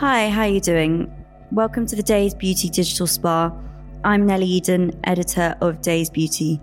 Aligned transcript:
Hi, 0.00 0.30
how 0.30 0.40
are 0.44 0.48
you 0.48 0.62
doing? 0.62 1.12
Welcome 1.52 1.84
to 1.84 1.94
the 1.94 2.02
Dazed 2.02 2.38
Beauty 2.38 2.70
Digital 2.70 3.06
Spa. 3.06 3.52
I'm 4.02 4.24
Nellie 4.24 4.46
Eden, 4.46 4.98
editor 5.04 5.54
of 5.60 5.82
Dazed 5.82 6.14
Beauty. 6.14 6.58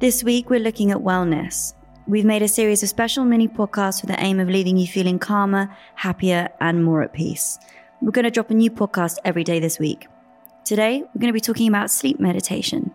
This 0.00 0.24
week 0.24 0.50
we're 0.50 0.58
looking 0.58 0.90
at 0.90 0.96
wellness. 0.96 1.74
We've 2.08 2.24
made 2.24 2.42
a 2.42 2.48
series 2.48 2.82
of 2.82 2.88
special 2.88 3.24
mini 3.24 3.46
podcasts 3.46 4.02
with 4.02 4.10
the 4.10 4.20
aim 4.20 4.40
of 4.40 4.48
leaving 4.48 4.76
you 4.76 4.88
feeling 4.88 5.20
calmer, 5.20 5.72
happier, 5.94 6.48
and 6.60 6.84
more 6.84 7.00
at 7.02 7.12
peace. 7.12 7.60
We're 8.02 8.10
going 8.10 8.24
to 8.24 8.30
drop 8.32 8.50
a 8.50 8.54
new 8.54 8.72
podcast 8.72 9.18
every 9.24 9.44
day 9.44 9.60
this 9.60 9.78
week. 9.78 10.08
Today, 10.64 11.02
we're 11.02 11.20
going 11.20 11.28
to 11.28 11.32
be 11.32 11.40
talking 11.40 11.68
about 11.68 11.92
sleep 11.92 12.18
meditation. 12.18 12.92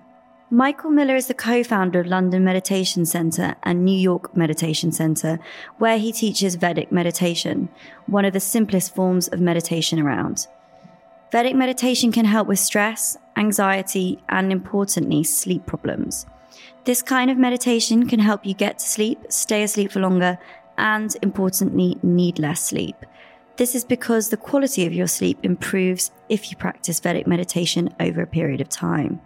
Michael 0.51 0.89
Miller 0.89 1.15
is 1.15 1.27
the 1.27 1.35
co 1.35 1.63
founder 1.63 1.99
of 1.99 2.07
London 2.07 2.43
Meditation 2.43 3.05
Centre 3.05 3.55
and 3.61 3.85
New 3.85 3.97
York 3.97 4.35
Meditation 4.35 4.91
Centre, 4.91 5.37
where 5.77 5.99
he 5.99 6.11
teaches 6.11 6.55
Vedic 6.55 6.91
meditation, 6.91 7.69
one 8.07 8.25
of 8.25 8.33
the 8.33 8.39
simplest 8.39 8.95
forms 8.95 9.27
of 9.27 9.39
meditation 9.39 9.99
around. 9.99 10.47
Vedic 11.31 11.55
meditation 11.55 12.11
can 12.11 12.25
help 12.25 12.47
with 12.47 12.57
stress, 12.57 13.15
anxiety, 13.37 14.17
and 14.27 14.51
importantly, 14.51 15.23
sleep 15.23 15.67
problems. 15.67 16.25
This 16.83 17.03
kind 17.03 17.29
of 17.29 17.37
meditation 17.37 18.07
can 18.09 18.19
help 18.19 18.43
you 18.43 18.55
get 18.55 18.79
to 18.79 18.85
sleep, 18.87 19.19
stay 19.29 19.61
asleep 19.61 19.91
for 19.91 19.99
longer, 19.99 20.39
and 20.79 21.15
importantly, 21.21 21.99
need 22.01 22.39
less 22.39 22.63
sleep. 22.63 22.95
This 23.57 23.75
is 23.75 23.83
because 23.83 24.29
the 24.29 24.37
quality 24.37 24.87
of 24.87 24.93
your 24.93 25.05
sleep 25.05 25.37
improves 25.43 26.09
if 26.27 26.49
you 26.49 26.57
practice 26.57 26.99
Vedic 26.99 27.27
meditation 27.27 27.93
over 27.99 28.23
a 28.23 28.27
period 28.27 28.61
of 28.61 28.69
time. 28.69 29.21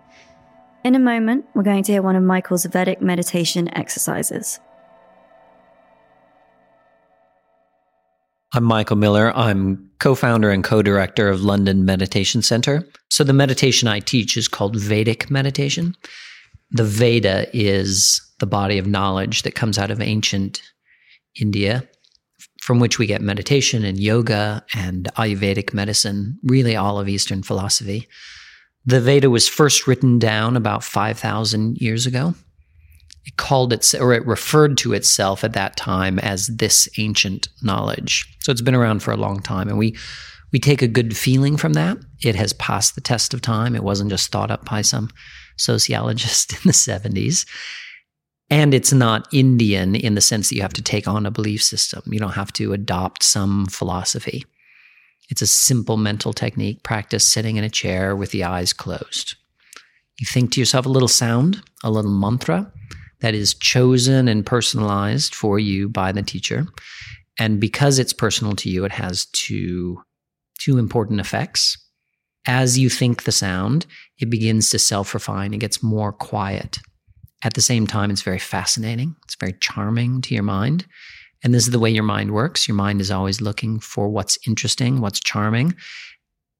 In 0.84 0.96
a 0.96 1.00
moment, 1.00 1.46
we're 1.56 1.64
going 1.64 1.84
to 1.84 1.92
hear 1.94 2.02
one 2.02 2.18
of 2.18 2.24
Michael's 2.24 2.66
Vedic 2.66 3.02
meditation 3.02 3.74
exercises. 3.78 4.60
I'm 8.54 8.66
Michael 8.66 8.98
Miller. 8.98 9.32
I'm 9.34 9.90
co 10.00 10.14
founder 10.14 10.52
and 10.52 10.62
co 10.62 10.82
director 10.82 11.30
of 11.30 11.42
London 11.42 11.86
Meditation 11.86 12.42
Center. 12.42 12.86
So, 13.10 13.24
the 13.24 13.32
meditation 13.32 13.88
I 13.88 14.02
teach 14.02 14.36
is 14.36 14.50
called 14.50 14.76
Vedic 14.76 15.32
meditation. 15.32 15.96
The 16.72 16.84
Veda 16.84 17.48
is 17.54 18.22
the 18.40 18.46
body 18.46 18.78
of 18.78 18.86
knowledge 18.86 19.44
that 19.44 19.56
comes 19.56 19.78
out 19.78 19.90
of 19.90 20.02
ancient 20.02 20.62
India, 21.40 21.88
from 22.62 22.82
which 22.82 23.00
we 23.00 23.06
get 23.06 23.22
meditation 23.22 23.86
and 23.86 23.98
yoga 23.98 24.66
and 24.76 25.06
Ayurvedic 25.16 25.74
medicine, 25.74 26.40
really 26.44 26.76
all 26.76 27.00
of 27.00 27.08
Eastern 27.08 27.42
philosophy. 27.42 28.10
The 28.86 29.00
Veda 29.00 29.30
was 29.30 29.48
first 29.48 29.88
written 29.88 30.20
down 30.20 30.58
about 30.58 30.84
5,000 30.84 31.78
years 31.78 32.06
ago. 32.06 32.36
It 33.26 33.38
called 33.38 33.72
it, 33.72 33.94
or 33.96 34.14
it 34.14 34.26
referred 34.26 34.78
to 34.80 34.94
itself 34.94 35.44
at 35.44 35.54
that 35.54 35.78
time 35.78 36.20
as 36.20 36.48
this 36.48 36.90
ancient 36.98 37.48
knowledge. 37.62 38.26
So 38.40 38.52
it's 38.52 38.62
been 38.62 38.76
around 38.76 39.02
for 39.02 39.12
a 39.12 39.18
long 39.18 39.42
time, 39.42 39.70
and 39.70 39.78
we 39.78 39.96
we 40.52 40.60
take 40.60 40.82
a 40.84 40.88
good 40.88 41.18
feeling 41.18 41.58
from 41.58 41.74
that. 41.74 41.98
It 42.22 42.36
has 42.36 42.54
passed 42.54 42.94
the 42.94 43.02
test 43.02 43.34
of 43.34 43.42
time. 43.42 43.76
It 43.76 43.84
wasn't 43.84 44.12
just 44.12 44.32
thought 44.32 44.52
up 44.52 44.66
by 44.66 44.84
some 44.84 45.10
sociologist 45.58 46.54
in 46.54 46.60
the 46.66 46.74
70s. 46.74 47.48
And 48.52 48.74
it's 48.74 48.94
not 48.94 49.28
Indian 49.34 49.96
in 49.96 50.14
the 50.14 50.22
sense 50.22 50.50
that 50.50 50.56
you 50.56 50.62
have 50.62 50.74
to 50.74 50.84
take 50.84 51.08
on 51.08 51.26
a 51.26 51.32
belief 51.32 51.64
system. 51.64 52.04
You 52.06 52.20
don't 52.20 52.34
have 52.34 52.54
to 52.54 52.74
adopt 52.74 53.24
some 53.24 53.66
philosophy. 53.66 54.46
It's 55.30 55.42
a 55.42 55.48
simple 55.48 55.98
mental 55.98 56.34
technique. 56.34 56.84
Practice 56.84 57.28
sitting 57.28 57.58
in 57.58 57.64
a 57.64 57.70
chair 57.70 58.16
with 58.16 58.32
the 58.32 58.44
eyes 58.44 58.74
closed. 58.74 59.36
You 60.20 60.28
think 60.28 60.52
to 60.52 60.60
yourself 60.60 60.86
a 60.86 60.90
little 60.90 61.08
sound, 61.08 61.64
a 61.84 61.92
little 61.92 62.12
mantra 62.12 62.72
that 63.22 63.34
is 63.34 63.54
chosen 63.54 64.28
and 64.28 64.46
personalized 64.46 65.34
for 65.34 65.58
you 65.58 65.90
by 65.90 66.12
the 66.12 66.22
teacher. 66.22 66.68
And 67.40 67.60
because 67.60 67.98
it's 67.98 68.14
personal 68.14 68.56
to 68.58 68.70
you, 68.70 68.86
it 68.86 68.92
has 68.92 69.26
two, 69.28 70.02
two 70.60 70.78
important 70.78 71.20
effects. 71.20 71.78
As 72.46 72.78
you 72.78 72.90
think 72.90 73.24
the 73.24 73.32
sound, 73.32 73.86
it 74.20 74.30
begins 74.30 74.70
to 74.70 74.80
self 74.80 75.14
refine. 75.14 75.54
It 75.54 75.60
gets 75.60 75.82
more 75.82 76.12
quiet. 76.12 76.80
At 77.44 77.54
the 77.54 77.62
same 77.62 77.88
time, 77.88 78.12
it's 78.12 78.22
very 78.22 78.40
fascinating. 78.40 79.16
It's 79.24 79.36
very 79.36 79.54
charming 79.60 80.22
to 80.24 80.34
your 80.34 80.44
mind. 80.44 80.86
And 81.44 81.54
this 81.54 81.64
is 81.64 81.72
the 81.72 81.80
way 81.80 81.90
your 81.90 82.04
mind 82.04 82.32
works. 82.32 82.68
Your 82.68 82.76
mind 82.76 83.02
is 83.02 83.12
always 83.12 83.42
looking 83.42 83.80
for 83.80 84.08
what's 84.08 84.38
interesting, 84.48 85.02
what's 85.02 85.20
charming, 85.20 85.76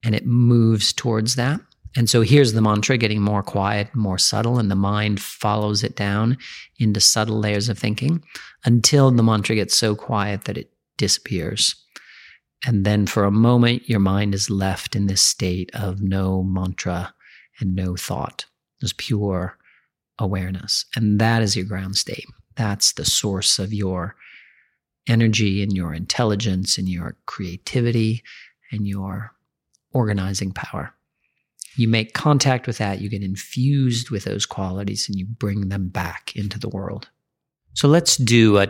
and 0.04 0.14
it 0.14 0.26
moves 0.26 0.92
towards 0.92 1.36
that. 1.36 1.62
And 1.96 2.10
so 2.10 2.22
here's 2.22 2.54
the 2.54 2.62
mantra 2.62 2.98
getting 2.98 3.22
more 3.22 3.44
quiet, 3.44 3.94
more 3.96 4.18
subtle, 4.18 4.58
and 4.58 4.70
the 4.70 4.76
mind 4.76 5.22
follows 5.22 5.84
it 5.84 5.96
down 5.96 6.38
into 6.80 7.00
subtle 7.00 7.40
layers 7.40 7.70
of 7.70 7.78
thinking 7.78 8.24
until 8.66 9.12
the 9.12 9.24
mantra 9.24 9.56
gets 9.56 9.76
so 9.76 9.96
quiet 9.96 10.46
that 10.46 10.58
it 10.58 10.72
disappears. 10.98 11.76
And 12.66 12.86
then 12.86 13.06
for 13.06 13.26
a 13.26 13.32
moment, 13.32 13.90
your 13.90 14.00
mind 14.00 14.34
is 14.34 14.50
left 14.50 14.96
in 14.96 15.06
this 15.06 15.22
state 15.22 15.70
of 15.74 16.02
no 16.02 16.44
mantra 16.44 17.14
and 17.60 17.76
no 17.76 17.96
thought, 17.96 18.46
just 18.82 18.98
pure 18.98 19.58
awareness. 20.18 20.86
And 20.96 21.20
that 21.20 21.42
is 21.42 21.56
your 21.56 21.66
ground 21.66 21.96
state. 21.98 22.26
That's 22.56 22.94
the 22.94 23.06
source 23.06 23.60
of 23.60 23.74
your 23.74 24.16
energy 25.08 25.62
and 25.62 25.74
your 25.74 25.94
intelligence 25.94 26.78
and 26.78 26.88
your 26.88 27.16
creativity 27.26 28.24
and 28.72 28.88
your 28.88 29.34
organizing 29.92 30.52
power. 30.52 30.94
You 31.76 31.88
make 31.88 32.14
contact 32.14 32.68
with 32.68 32.78
that, 32.78 33.02
you 33.02 33.10
get 33.10 33.24
infused 33.24 34.12
with 34.12 34.26
those 34.26 34.46
qualities, 34.46 35.08
and 35.10 35.18
you 35.18 35.26
bring 35.26 35.70
them 35.70 35.90
back 35.90 36.36
into 36.36 36.60
the 36.60 36.70
world. 36.70 37.10
So 37.74 37.88
let's 37.88 38.18
do 38.18 38.60
a, 38.60 38.68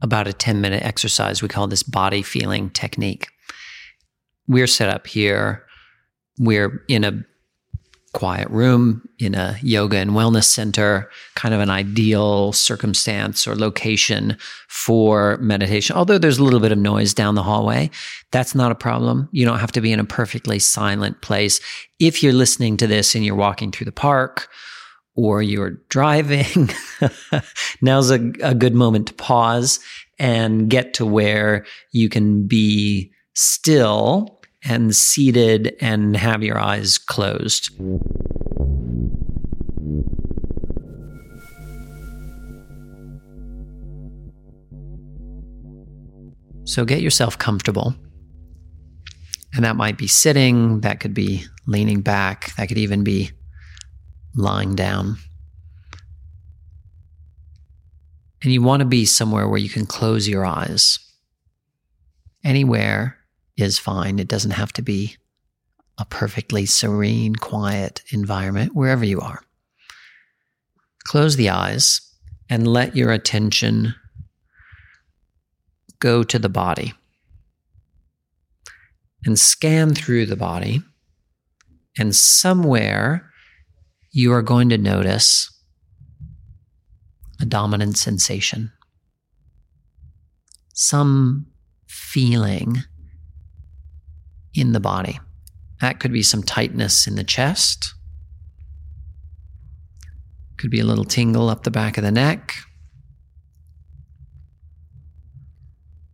about 0.00 0.26
a 0.26 0.32
10 0.32 0.60
minute 0.60 0.82
exercise. 0.82 1.42
We 1.42 1.48
call 1.48 1.66
this 1.66 1.82
body 1.82 2.22
feeling 2.22 2.70
technique. 2.70 3.28
We're 4.48 4.66
set 4.66 4.88
up 4.88 5.06
here. 5.06 5.64
We're 6.38 6.82
in 6.88 7.04
a 7.04 7.22
quiet 8.12 8.48
room 8.50 9.08
in 9.18 9.34
a 9.34 9.56
yoga 9.62 9.96
and 9.96 10.10
wellness 10.10 10.44
center, 10.44 11.10
kind 11.34 11.54
of 11.54 11.60
an 11.60 11.70
ideal 11.70 12.52
circumstance 12.52 13.46
or 13.46 13.56
location 13.56 14.36
for 14.68 15.38
meditation. 15.38 15.96
Although 15.96 16.18
there's 16.18 16.38
a 16.38 16.44
little 16.44 16.60
bit 16.60 16.72
of 16.72 16.78
noise 16.78 17.14
down 17.14 17.34
the 17.34 17.42
hallway, 17.42 17.90
that's 18.30 18.54
not 18.54 18.72
a 18.72 18.76
problem. 18.76 19.28
You 19.32 19.46
don't 19.46 19.60
have 19.60 19.72
to 19.72 19.80
be 19.80 19.92
in 19.92 20.00
a 20.00 20.04
perfectly 20.04 20.58
silent 20.58 21.22
place. 21.22 21.60
If 21.98 22.22
you're 22.22 22.32
listening 22.32 22.76
to 22.78 22.86
this 22.86 23.14
and 23.14 23.24
you're 23.24 23.34
walking 23.34 23.72
through 23.72 23.86
the 23.86 23.92
park, 23.92 24.48
or 25.14 25.42
you're 25.42 25.78
driving, 25.90 26.70
now's 27.82 28.10
a, 28.10 28.32
a 28.42 28.54
good 28.54 28.74
moment 28.74 29.08
to 29.08 29.14
pause 29.14 29.78
and 30.18 30.70
get 30.70 30.94
to 30.94 31.04
where 31.04 31.66
you 31.90 32.08
can 32.08 32.46
be 32.46 33.12
still 33.34 34.41
and 34.64 34.94
seated 34.94 35.76
and 35.80 36.16
have 36.16 36.42
your 36.42 36.58
eyes 36.58 36.98
closed. 36.98 37.70
So 46.64 46.84
get 46.84 47.02
yourself 47.02 47.36
comfortable. 47.38 47.94
And 49.54 49.64
that 49.64 49.76
might 49.76 49.98
be 49.98 50.06
sitting, 50.06 50.80
that 50.80 51.00
could 51.00 51.12
be 51.12 51.44
leaning 51.66 52.00
back, 52.00 52.54
that 52.56 52.68
could 52.68 52.78
even 52.78 53.04
be 53.04 53.30
lying 54.34 54.74
down. 54.74 55.16
And 58.42 58.52
you 58.52 58.62
want 58.62 58.80
to 58.80 58.86
be 58.86 59.04
somewhere 59.04 59.46
where 59.48 59.58
you 59.58 59.68
can 59.68 59.86
close 59.86 60.26
your 60.26 60.44
eyes. 60.44 60.98
Anywhere 62.42 63.18
is 63.56 63.78
fine. 63.78 64.18
It 64.18 64.28
doesn't 64.28 64.52
have 64.52 64.72
to 64.74 64.82
be 64.82 65.16
a 65.98 66.04
perfectly 66.04 66.66
serene, 66.66 67.36
quiet 67.36 68.02
environment, 68.10 68.74
wherever 68.74 69.04
you 69.04 69.20
are. 69.20 69.42
Close 71.04 71.36
the 71.36 71.50
eyes 71.50 72.00
and 72.48 72.66
let 72.66 72.96
your 72.96 73.12
attention 73.12 73.94
go 75.98 76.22
to 76.22 76.38
the 76.38 76.48
body 76.48 76.94
and 79.24 79.38
scan 79.38 79.94
through 79.94 80.26
the 80.26 80.36
body. 80.36 80.82
And 81.98 82.14
somewhere 82.14 83.30
you 84.10 84.32
are 84.32 84.42
going 84.42 84.68
to 84.70 84.78
notice 84.78 85.48
a 87.40 87.44
dominant 87.44 87.96
sensation, 87.96 88.72
some 90.72 91.46
feeling 91.86 92.82
in 94.54 94.72
the 94.72 94.80
body. 94.80 95.18
That 95.80 96.00
could 96.00 96.12
be 96.12 96.22
some 96.22 96.42
tightness 96.42 97.06
in 97.06 97.16
the 97.16 97.24
chest, 97.24 97.94
could 100.56 100.70
be 100.70 100.80
a 100.80 100.84
little 100.84 101.04
tingle 101.04 101.48
up 101.48 101.64
the 101.64 101.70
back 101.70 101.98
of 101.98 102.04
the 102.04 102.12
neck, 102.12 102.54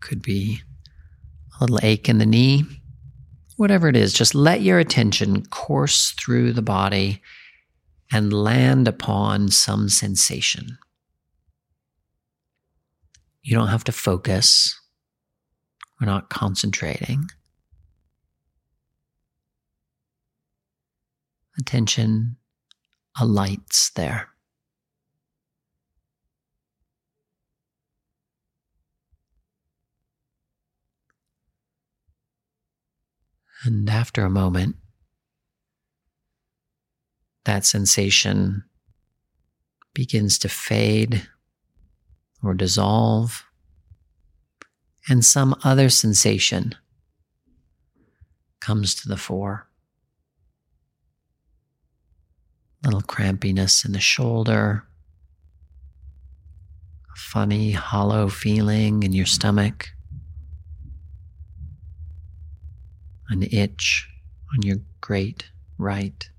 could 0.00 0.22
be 0.22 0.62
a 1.58 1.62
little 1.62 1.80
ache 1.82 2.08
in 2.08 2.18
the 2.18 2.26
knee. 2.26 2.64
Whatever 3.56 3.88
it 3.88 3.96
is, 3.96 4.12
just 4.12 4.34
let 4.34 4.62
your 4.62 4.78
attention 4.78 5.44
course 5.46 6.12
through 6.12 6.52
the 6.52 6.62
body 6.62 7.20
and 8.10 8.32
land 8.32 8.88
upon 8.88 9.48
some 9.48 9.88
sensation. 9.88 10.78
You 13.42 13.56
don't 13.56 13.68
have 13.68 13.84
to 13.84 13.92
focus. 13.92 14.78
We're 16.00 16.06
not 16.06 16.30
concentrating. 16.30 17.28
Attention 21.58 22.36
alights 23.20 23.90
there. 23.90 24.28
And 33.64 33.90
after 33.90 34.24
a 34.24 34.30
moment, 34.30 34.76
that 37.44 37.64
sensation 37.64 38.64
begins 39.94 40.38
to 40.38 40.48
fade 40.48 41.28
or 42.42 42.54
dissolve, 42.54 43.44
and 45.08 45.24
some 45.24 45.56
other 45.64 45.88
sensation 45.88 46.74
comes 48.60 48.94
to 48.94 49.08
the 49.08 49.16
fore. 49.16 49.67
Little 52.84 53.02
crampiness 53.02 53.84
in 53.84 53.92
the 53.92 54.00
shoulder, 54.00 54.84
a 57.12 57.16
funny, 57.16 57.72
hollow 57.72 58.28
feeling 58.28 59.02
in 59.02 59.12
your 59.12 59.26
stomach, 59.26 59.88
an 63.28 63.42
itch 63.42 64.08
on 64.54 64.62
your 64.62 64.78
great 65.00 65.50
right 65.76 66.30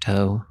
toe. 0.00 0.44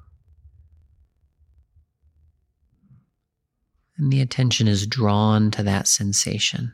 And 3.98 4.12
the 4.12 4.22
attention 4.22 4.68
is 4.68 4.88
drawn 4.88 5.52
to 5.52 5.64
that 5.64 5.88
sensation. 5.88 6.74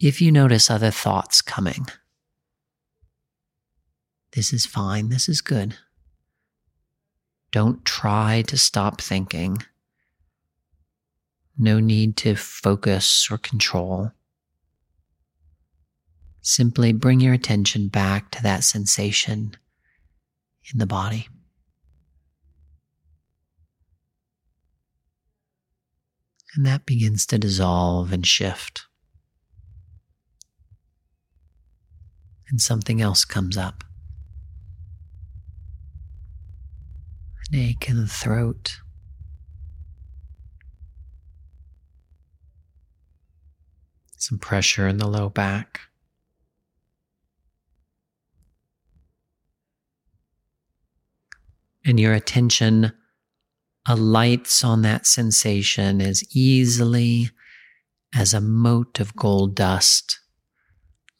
If 0.00 0.22
you 0.22 0.30
notice 0.30 0.70
other 0.70 0.92
thoughts 0.92 1.42
coming, 1.42 1.86
this 4.32 4.52
is 4.52 4.66
fine, 4.66 5.08
this 5.08 5.28
is 5.28 5.40
good. 5.40 5.76
Don't 7.50 7.84
try 7.84 8.42
to 8.42 8.58
stop 8.58 9.00
thinking. 9.00 9.58
No 11.56 11.80
need 11.80 12.16
to 12.18 12.34
focus 12.34 13.28
or 13.30 13.38
control. 13.38 14.12
Simply 16.42 16.92
bring 16.92 17.20
your 17.20 17.34
attention 17.34 17.88
back 17.88 18.30
to 18.32 18.42
that 18.42 18.64
sensation 18.64 19.56
in 20.72 20.78
the 20.78 20.86
body. 20.86 21.28
And 26.54 26.64
that 26.66 26.86
begins 26.86 27.26
to 27.26 27.38
dissolve 27.38 28.12
and 28.12 28.26
shift. 28.26 28.86
And 32.50 32.60
something 32.60 33.00
else 33.00 33.24
comes 33.24 33.56
up. 33.56 33.84
An 37.50 37.58
ache 37.58 37.88
in 37.88 37.96
the 37.96 38.06
throat. 38.06 38.80
Some 44.16 44.38
pressure 44.38 44.86
in 44.86 44.98
the 44.98 45.06
low 45.06 45.28
back. 45.28 45.80
And 51.84 51.98
your 51.98 52.12
attention 52.12 52.92
alights 53.86 54.62
on 54.62 54.82
that 54.82 55.06
sensation 55.06 56.02
as 56.02 56.22
easily 56.36 57.30
as 58.14 58.34
a 58.34 58.40
mote 58.42 59.00
of 59.00 59.16
gold 59.16 59.54
dust 59.54 60.20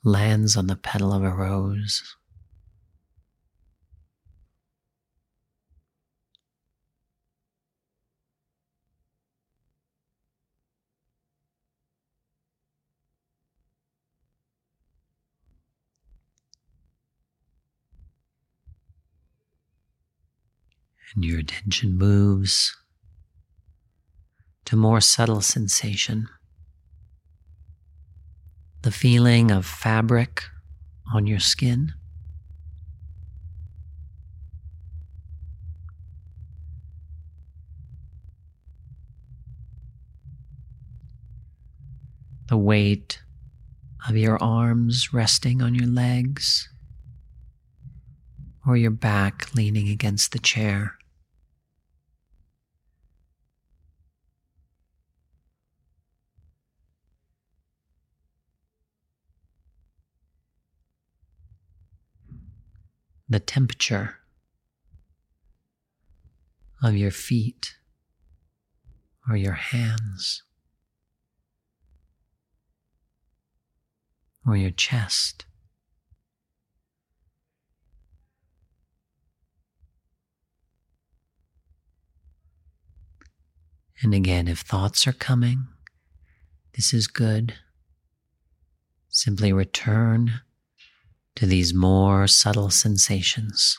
lands 0.05 0.57
on 0.57 0.67
the 0.67 0.77
petal 0.77 1.13
of 1.13 1.23
a 1.23 1.31
rose. 1.31 2.18
And 21.15 21.25
your 21.25 21.39
attention 21.39 21.97
moves 21.97 22.77
to 24.65 24.77
more 24.77 25.01
subtle 25.01 25.41
sensation. 25.41 26.29
The 28.83 28.91
feeling 28.91 29.51
of 29.51 29.65
fabric 29.65 30.43
on 31.15 31.27
your 31.27 31.41
skin. 31.41 31.95
The 42.49 42.59
weight 42.59 43.23
of 44.09 44.17
your 44.17 44.43
arms 44.43 45.13
resting 45.13 45.63
on 45.63 45.75
your 45.75 45.89
legs 45.89 46.69
or 48.67 48.77
your 48.77 48.91
back 48.91 49.55
leaning 49.55 49.89
against 49.89 50.33
the 50.33 50.39
chair. 50.39 50.98
The 63.29 63.41
temperature 63.41 64.17
of 66.83 66.97
your 66.97 67.11
feet 67.11 67.77
or 69.29 69.37
your 69.37 69.53
hands 69.53 70.43
or 74.47 74.57
your 74.57 74.71
chest. 74.71 75.45
And 84.01 84.15
again, 84.15 84.49
if 84.49 84.61
thoughts 84.61 85.07
are 85.07 85.13
coming, 85.13 85.67
this 86.75 86.95
is 86.95 87.09
good. 87.09 87.55
Simply 89.09 89.53
return 89.53 90.41
to 91.39 91.47
these 91.47 91.73
more 91.73 92.27
subtle 92.27 92.69
sensations. 92.69 93.79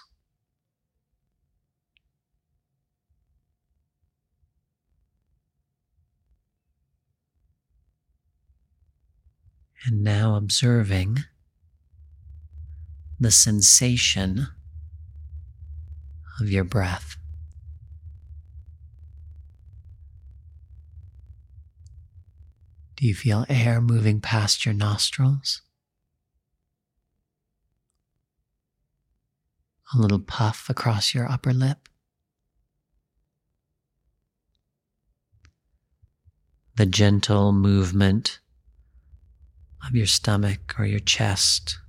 And 9.86 10.06
now 10.06 10.36
observing 10.36 11.18
the 13.20 13.30
sensation 13.30 14.48
of 16.40 16.50
your 16.50 16.64
breath. 16.64 17.18
Do 22.96 23.06
you 23.06 23.14
feel 23.14 23.46
air 23.50 23.82
moving 23.82 24.22
past 24.22 24.66
your 24.66 24.74
nostrils? 24.74 25.62
A 29.94 29.98
little 29.98 30.20
puff 30.20 30.70
across 30.70 31.14
your 31.16 31.30
upper 31.30 31.52
lip? 31.52 31.90
The 36.76 36.86
gentle 36.86 37.52
movement 37.52 38.40
of 39.88 39.96
your 39.96 40.06
stomach 40.06 40.76
or 40.80 40.86
your 40.86 41.00
chest 41.00 41.80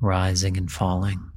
rising 0.00 0.56
and 0.56 0.70
falling. 0.70 1.30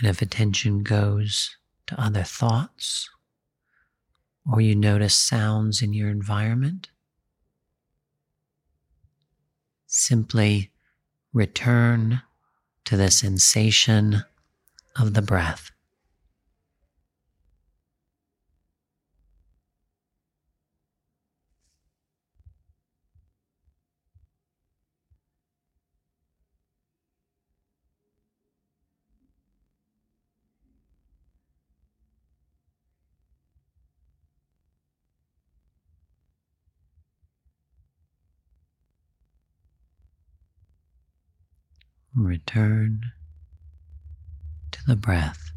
And 0.00 0.08
if 0.08 0.22
attention 0.22 0.82
goes 0.82 1.56
to 1.86 2.00
other 2.00 2.22
thoughts, 2.22 3.10
or 4.50 4.62
you 4.62 4.74
notice 4.74 5.14
sounds 5.14 5.82
in 5.82 5.92
your 5.92 6.08
environment, 6.08 6.88
simply 9.86 10.70
return 11.34 12.22
to 12.86 12.96
the 12.96 13.10
sensation 13.10 14.24
of 14.96 15.12
the 15.12 15.20
breath. 15.20 15.70
Return 42.14 43.12
to 44.72 44.80
the 44.86 44.96
breath. 44.96 45.52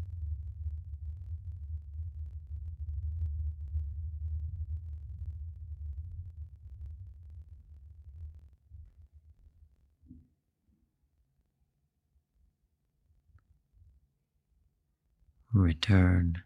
Return 15.52 16.42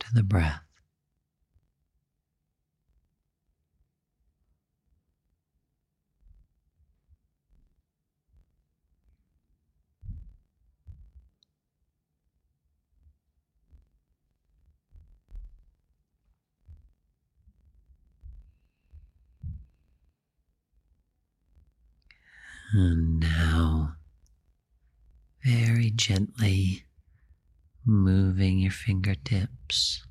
to 0.00 0.06
the 0.14 0.22
breath. 0.22 0.69
And 22.72 23.18
now, 23.18 23.96
very 25.44 25.90
gently 25.90 26.84
moving 27.84 28.60
your 28.60 28.70
fingertips, 28.70 30.04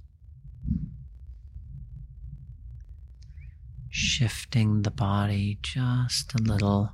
shifting 3.89 4.81
the 4.81 4.91
body 4.91 5.59
just 5.61 6.33
a 6.33 6.43
little, 6.43 6.91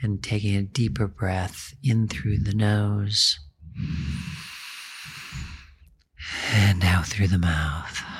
and 0.00 0.22
taking 0.22 0.56
a 0.56 0.62
deeper 0.62 1.06
breath 1.06 1.74
in 1.82 2.08
through 2.08 2.38
the 2.38 2.54
nose. 2.54 3.38
And 6.54 6.82
out 6.82 7.06
through 7.06 7.28
the 7.28 7.38
mouth. 7.38 8.15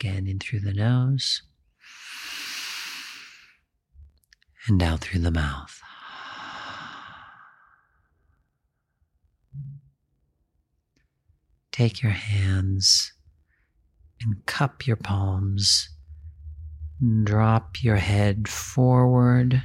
Again 0.00 0.26
in 0.26 0.38
through 0.38 0.60
the 0.60 0.72
nose 0.72 1.42
and 4.66 4.82
out 4.82 5.00
through 5.00 5.20
the 5.20 5.30
mouth. 5.30 5.78
Take 11.70 12.02
your 12.02 12.12
hands 12.12 13.12
and 14.22 14.44
cup 14.46 14.86
your 14.86 14.96
palms. 14.96 15.90
Drop 17.24 17.82
your 17.82 17.96
head 17.96 18.48
forward 18.48 19.62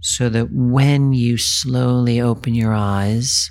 so 0.00 0.28
that 0.28 0.50
when 0.50 1.12
you 1.12 1.38
slowly 1.38 2.20
open 2.20 2.54
your 2.54 2.72
eyes, 2.72 3.50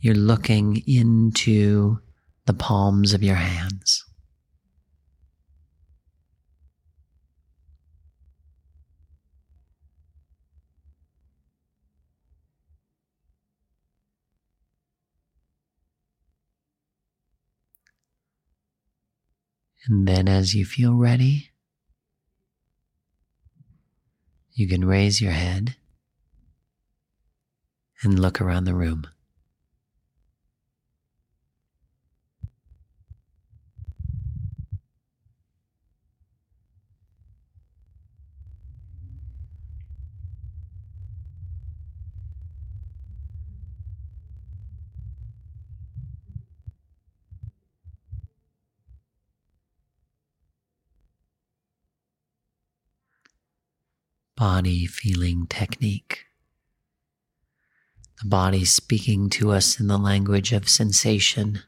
you're 0.00 0.14
looking 0.14 0.82
into 0.86 2.00
the 2.46 2.54
palms 2.54 3.12
of 3.12 3.22
your 3.22 3.36
hands. 3.36 4.04
And 19.88 20.08
then, 20.08 20.28
as 20.28 20.52
you 20.52 20.64
feel 20.64 20.94
ready, 20.94 21.50
you 24.52 24.66
can 24.66 24.84
raise 24.84 25.20
your 25.20 25.32
head 25.32 25.76
and 28.02 28.18
look 28.18 28.40
around 28.40 28.64
the 28.64 28.74
room. 28.74 29.06
Body 54.36 54.86
feeling 54.86 55.46
technique. 55.46 56.24
The 58.22 58.28
body 58.28 58.64
speaking 58.64 59.30
to 59.30 59.50
us 59.50 59.80
in 59.80 59.88
the 59.88 59.98
language 59.98 60.52
of 60.52 60.68
sensation, 60.68 61.60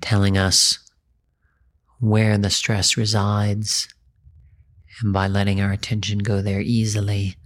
telling 0.00 0.38
us 0.38 0.78
where 1.98 2.38
the 2.38 2.50
stress 2.50 2.96
resides. 2.96 3.88
And 5.02 5.12
by 5.12 5.28
letting 5.28 5.60
our 5.60 5.72
attention 5.72 6.18
go 6.20 6.40
there 6.40 6.60
easily, 6.60 7.36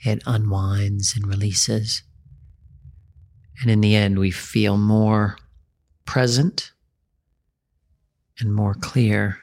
it 0.00 0.22
unwinds 0.26 1.14
and 1.14 1.26
releases. 1.26 2.02
And 3.60 3.70
in 3.70 3.80
the 3.80 3.96
end, 3.96 4.18
we 4.18 4.30
feel 4.30 4.76
more 4.76 5.36
present 6.04 6.72
and 8.38 8.54
more 8.54 8.74
clear. 8.74 9.38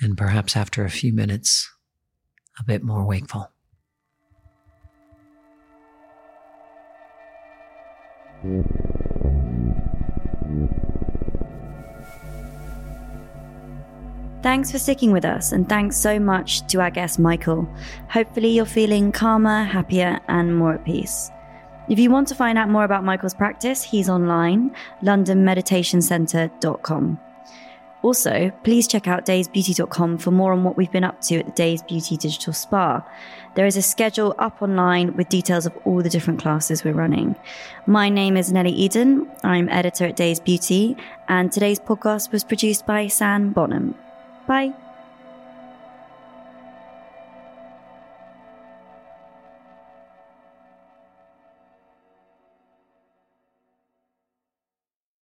And 0.00 0.16
perhaps 0.16 0.56
after 0.56 0.84
a 0.84 0.90
few 0.90 1.12
minutes, 1.12 1.68
a 2.58 2.64
bit 2.64 2.82
more 2.82 3.04
wakeful. 3.04 3.50
Thanks 14.42 14.70
for 14.70 14.78
sticking 14.78 15.10
with 15.10 15.24
us, 15.24 15.52
and 15.52 15.66
thanks 15.66 15.96
so 15.96 16.20
much 16.20 16.66
to 16.66 16.82
our 16.82 16.90
guest 16.90 17.18
Michael. 17.18 17.66
Hopefully, 18.10 18.50
you're 18.50 18.66
feeling 18.66 19.10
calmer, 19.10 19.64
happier, 19.64 20.20
and 20.28 20.54
more 20.54 20.74
at 20.74 20.84
peace. 20.84 21.30
If 21.88 21.98
you 21.98 22.10
want 22.10 22.28
to 22.28 22.34
find 22.34 22.58
out 22.58 22.68
more 22.68 22.84
about 22.84 23.04
Michael's 23.04 23.32
practice, 23.32 23.82
he's 23.82 24.10
online, 24.10 24.76
londonmeditationcentre.com. 25.02 27.18
Also, 28.04 28.52
please 28.64 28.86
check 28.86 29.08
out 29.08 29.24
dazedbeauty.com 29.24 30.18
for 30.18 30.30
more 30.30 30.52
on 30.52 30.62
what 30.62 30.76
we've 30.76 30.92
been 30.92 31.04
up 31.04 31.22
to 31.22 31.38
at 31.38 31.46
the 31.46 31.52
Dazed 31.52 31.86
Beauty 31.86 32.18
Digital 32.18 32.52
Spa. 32.52 33.02
There 33.54 33.64
is 33.64 33.78
a 33.78 33.82
schedule 33.82 34.34
up 34.38 34.60
online 34.60 35.16
with 35.16 35.30
details 35.30 35.64
of 35.64 35.74
all 35.86 36.02
the 36.02 36.10
different 36.10 36.38
classes 36.38 36.84
we're 36.84 36.92
running. 36.92 37.34
My 37.86 38.10
name 38.10 38.36
is 38.36 38.52
Nellie 38.52 38.72
Eden. 38.72 39.30
I'm 39.42 39.70
editor 39.70 40.04
at 40.04 40.16
Dazed 40.16 40.44
Beauty, 40.44 40.98
and 41.28 41.50
today's 41.50 41.80
podcast 41.80 42.30
was 42.30 42.44
produced 42.44 42.84
by 42.84 43.06
San 43.06 43.52
Bonham. 43.52 43.94
Bye. 44.46 44.74